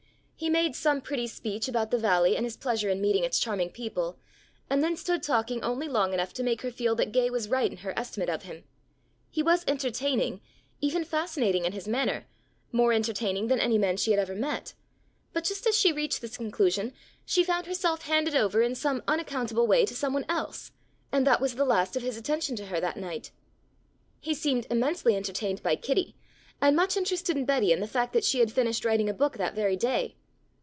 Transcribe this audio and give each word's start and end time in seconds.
He 0.35 0.49
made 0.49 0.75
some 0.75 1.01
pretty 1.01 1.27
speech 1.27 1.67
about 1.67 1.91
the 1.91 1.99
Valley 1.99 2.35
and 2.35 2.43
his 2.43 2.57
pleasure 2.57 2.89
in 2.89 2.99
meeting 2.99 3.23
its 3.23 3.37
charming 3.37 3.69
people, 3.69 4.17
and 4.71 4.81
then 4.83 4.97
stood 4.97 5.21
talking 5.21 5.61
only 5.63 5.87
long 5.87 6.15
enough 6.15 6.33
to 6.33 6.41
make 6.41 6.63
her 6.63 6.71
feel 6.71 6.95
that 6.95 7.11
Gay 7.11 7.29
was 7.29 7.47
right 7.47 7.69
in 7.69 7.77
her 7.85 7.93
estimate 7.95 8.27
of 8.27 8.41
him. 8.41 8.63
He 9.29 9.43
was 9.43 9.63
entertaining, 9.67 10.41
even 10.79 11.03
fascinating 11.05 11.63
in 11.63 11.73
his 11.73 11.87
manner, 11.87 12.25
more 12.71 12.91
entertaining 12.91 13.49
than 13.49 13.59
any 13.59 13.77
man 13.77 13.97
she 13.97 14.09
had 14.09 14.19
ever 14.19 14.33
met. 14.33 14.73
But 15.31 15.43
just 15.43 15.67
as 15.67 15.77
she 15.79 15.91
reached 15.91 16.21
this 16.21 16.37
conclusion 16.37 16.93
she 17.23 17.43
found 17.43 17.67
herself 17.67 18.01
handed 18.01 18.35
over 18.35 18.63
in 18.63 18.73
some 18.73 19.03
unaccountable 19.07 19.67
way 19.67 19.85
to 19.85 19.93
some 19.95 20.11
one 20.11 20.25
else, 20.27 20.71
and 21.11 21.27
that 21.27 21.39
was 21.39 21.53
the 21.53 21.65
last 21.65 21.95
of 21.95 22.01
his 22.01 22.17
attention 22.17 22.55
to 22.55 22.65
her 22.65 22.79
that 22.81 22.97
night. 22.97 23.29
He 24.19 24.33
seemed 24.33 24.65
immensely 24.71 25.15
entertained 25.15 25.61
by 25.61 25.75
Kitty, 25.75 26.15
and 26.59 26.75
much 26.75 26.97
interested 26.97 27.37
in 27.37 27.45
Betty 27.45 27.71
and 27.71 27.79
the 27.83 27.87
fact 27.87 28.11
that 28.13 28.23
she 28.25 28.39
had 28.39 28.51
finished 28.51 28.83
writing 28.83 29.07
a 29.07 29.13
book 29.13 29.37
that 29.37 29.53
very 29.53 29.75
day. 29.77 30.15